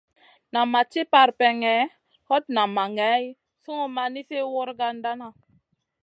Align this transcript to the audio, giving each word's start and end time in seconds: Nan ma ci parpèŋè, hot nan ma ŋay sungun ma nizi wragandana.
Nan 0.53 0.67
ma 0.71 0.81
ci 0.91 1.01
parpèŋè, 1.13 1.75
hot 2.27 2.43
nan 2.55 2.69
ma 2.75 2.83
ŋay 2.97 3.23
sungun 3.61 3.91
ma 3.95 4.03
nizi 4.13 4.39
wragandana. 4.53 5.27